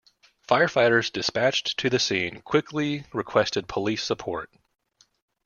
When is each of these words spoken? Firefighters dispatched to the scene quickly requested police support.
Firefighters 0.47 1.13
dispatched 1.13 1.77
to 1.77 1.87
the 1.87 1.99
scene 1.99 2.41
quickly 2.41 3.05
requested 3.13 3.67
police 3.67 4.03
support. 4.03 4.49